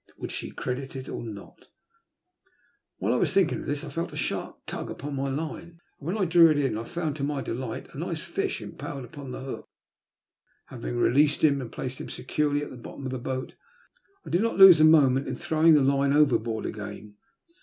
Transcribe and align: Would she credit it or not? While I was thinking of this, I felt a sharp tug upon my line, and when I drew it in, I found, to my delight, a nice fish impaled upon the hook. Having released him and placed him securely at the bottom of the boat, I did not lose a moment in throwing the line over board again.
Would 0.17 0.31
she 0.31 0.49
credit 0.49 0.95
it 0.95 1.07
or 1.07 1.21
not? 1.21 1.67
While 2.97 3.13
I 3.13 3.17
was 3.17 3.33
thinking 3.33 3.59
of 3.59 3.65
this, 3.67 3.83
I 3.83 3.89
felt 3.89 4.11
a 4.11 4.17
sharp 4.17 4.57
tug 4.65 4.89
upon 4.89 5.13
my 5.15 5.29
line, 5.29 5.79
and 5.99 6.07
when 6.07 6.17
I 6.17 6.25
drew 6.25 6.49
it 6.49 6.57
in, 6.57 6.75
I 6.75 6.85
found, 6.85 7.15
to 7.17 7.23
my 7.23 7.43
delight, 7.43 7.87
a 7.93 7.99
nice 7.99 8.23
fish 8.23 8.61
impaled 8.63 9.05
upon 9.05 9.29
the 9.29 9.41
hook. 9.41 9.67
Having 10.69 10.97
released 10.97 11.43
him 11.43 11.61
and 11.61 11.71
placed 11.71 12.01
him 12.01 12.09
securely 12.09 12.63
at 12.63 12.71
the 12.71 12.77
bottom 12.77 13.05
of 13.05 13.11
the 13.11 13.19
boat, 13.19 13.53
I 14.25 14.31
did 14.31 14.41
not 14.41 14.57
lose 14.57 14.79
a 14.81 14.85
moment 14.85 15.27
in 15.27 15.35
throwing 15.35 15.75
the 15.75 15.83
line 15.83 16.13
over 16.13 16.39
board 16.39 16.65
again. 16.65 17.17